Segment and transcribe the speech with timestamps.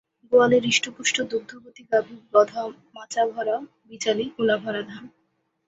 [0.31, 2.61] গোয়ালে হৃষ্টপুষ্ট দুগ্ধবতী গাভী বঁধা,
[2.95, 3.55] মাচা ভরা
[3.89, 5.03] বিচালি, গোলা ভরা ধান।